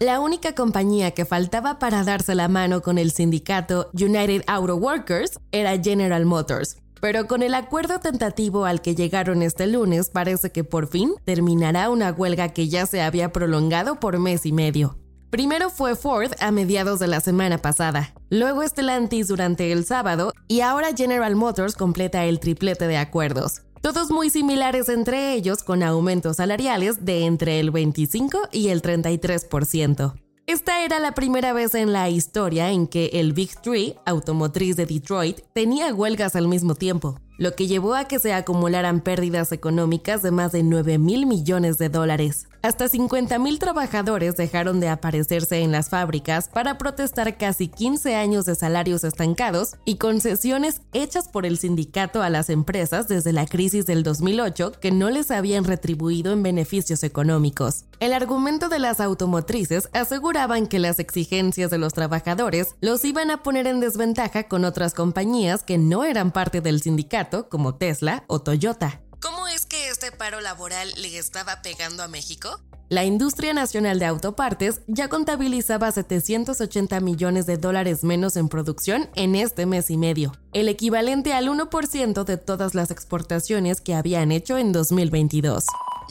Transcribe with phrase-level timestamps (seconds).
[0.00, 5.40] La única compañía que faltaba para darse la mano con el sindicato United Auto Workers
[5.50, 6.76] era General Motors.
[7.00, 11.90] Pero con el acuerdo tentativo al que llegaron este lunes parece que por fin terminará
[11.90, 14.96] una huelga que ya se había prolongado por mes y medio.
[15.30, 20.60] Primero fue Ford a mediados de la semana pasada, luego Stellantis durante el sábado y
[20.60, 26.36] ahora General Motors completa el triplete de acuerdos todos muy similares entre ellos con aumentos
[26.36, 30.14] salariales de entre el 25 y el 33%.
[30.46, 34.86] Esta era la primera vez en la historia en que el Big Three, automotriz de
[34.86, 40.22] Detroit, tenía huelgas al mismo tiempo, lo que llevó a que se acumularan pérdidas económicas
[40.22, 42.48] de más de 9 mil millones de dólares.
[42.60, 48.44] Hasta 50 mil trabajadores dejaron de aparecerse en las fábricas para protestar casi 15 años
[48.46, 53.86] de salarios estancados y concesiones hechas por el sindicato a las empresas desde la crisis
[53.86, 57.84] del 2008 que no les habían retribuido en beneficios económicos.
[58.00, 63.44] El argumento de las automotrices aseguraban que las exigencias de los trabajadores los iban a
[63.44, 68.40] poner en desventaja con otras compañías que no eran parte del sindicato como Tesla o
[68.40, 69.00] Toyota.
[69.20, 72.60] ¿Cómo es que este paro laboral le estaba pegando a México?
[72.88, 79.34] La industria nacional de autopartes ya contabilizaba 780 millones de dólares menos en producción en
[79.34, 84.56] este mes y medio, el equivalente al 1% de todas las exportaciones que habían hecho
[84.56, 85.64] en 2022.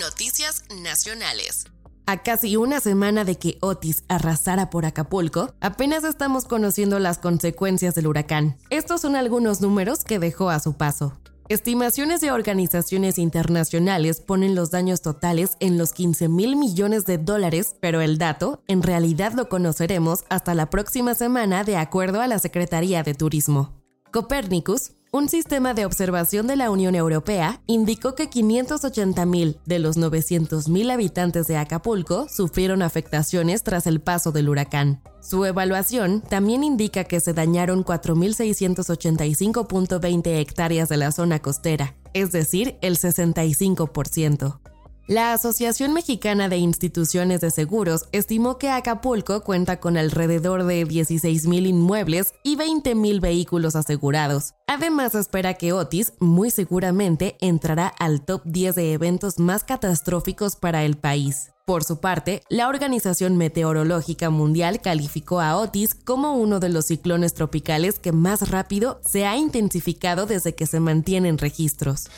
[0.00, 1.66] Noticias nacionales.
[2.04, 7.94] A casi una semana de que Otis arrasara por Acapulco, apenas estamos conociendo las consecuencias
[7.94, 8.56] del huracán.
[8.70, 11.12] Estos son algunos números que dejó a su paso.
[11.48, 17.76] Estimaciones de organizaciones internacionales ponen los daños totales en los 15 mil millones de dólares,
[17.80, 22.38] pero el dato en realidad lo conoceremos hasta la próxima semana de acuerdo a la
[22.38, 23.80] Secretaría de Turismo.
[24.12, 30.90] Copernicus, un sistema de observación de la Unión Europea indicó que 580.000 de los 900.000
[30.90, 35.02] habitantes de Acapulco sufrieron afectaciones tras el paso del huracán.
[35.20, 42.78] Su evaluación también indica que se dañaron 4.685.20 hectáreas de la zona costera, es decir,
[42.80, 44.71] el 65%.
[45.08, 51.66] La Asociación Mexicana de Instituciones de Seguros estimó que Acapulco cuenta con alrededor de 16.000
[51.66, 54.54] inmuebles y 20.000 vehículos asegurados.
[54.68, 60.84] Además, espera que Otis muy seguramente entrará al top 10 de eventos más catastróficos para
[60.84, 61.50] el país.
[61.66, 67.34] Por su parte, la Organización Meteorológica Mundial calificó a Otis como uno de los ciclones
[67.34, 72.08] tropicales que más rápido se ha intensificado desde que se mantienen registros.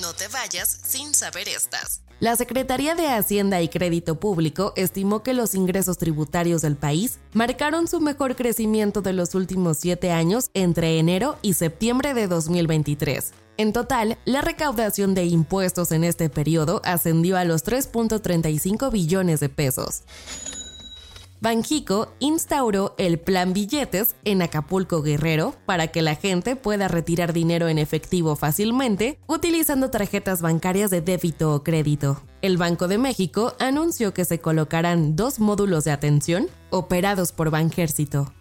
[0.00, 2.03] No te vayas sin saber estas.
[2.20, 7.88] La Secretaría de Hacienda y Crédito Público estimó que los ingresos tributarios del país marcaron
[7.88, 13.32] su mejor crecimiento de los últimos siete años entre enero y septiembre de 2023.
[13.56, 19.48] En total, la recaudación de impuestos en este periodo ascendió a los 3.35 billones de
[19.48, 20.02] pesos.
[21.44, 27.68] Banjico instauró el plan billetes en Acapulco Guerrero para que la gente pueda retirar dinero
[27.68, 32.22] en efectivo fácilmente utilizando tarjetas bancarias de débito o crédito.
[32.40, 38.32] El Banco de México anunció que se colocarán dos módulos de atención operados por Banjército.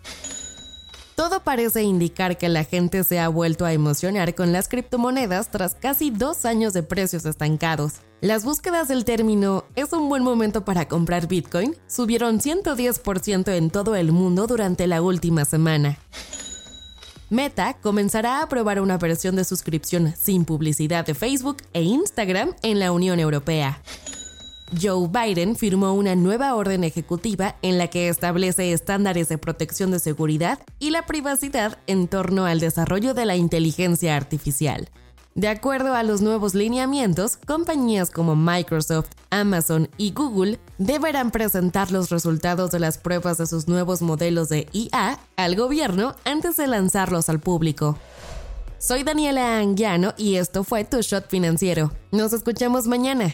[1.44, 6.09] Parece indicar que la gente se ha vuelto a emocionar con las criptomonedas tras casi
[6.09, 7.96] dos años de precios estancados.
[8.22, 11.76] Las búsquedas del término ¿es un buen momento para comprar Bitcoin?
[11.88, 15.98] subieron 110% en todo el mundo durante la última semana.
[17.30, 22.80] Meta comenzará a probar una versión de suscripción sin publicidad de Facebook e Instagram en
[22.80, 23.81] la Unión Europea.
[24.81, 30.00] Joe Biden firmó una nueva orden ejecutiva en la que establece estándares de protección de
[30.00, 34.89] seguridad y la privacidad en torno al desarrollo de la inteligencia artificial.
[35.36, 42.12] De acuerdo a los nuevos lineamientos, compañías como Microsoft, Amazon y Google deberán presentar los
[42.12, 47.30] resultados de las pruebas de sus nuevos modelos de IA al gobierno antes de lanzarlos
[47.30, 47.98] al público.
[48.77, 51.92] Soy Daniela Anguiano y esto fue Tu Shot Financiero.
[52.12, 53.33] Nos escuchamos mañana.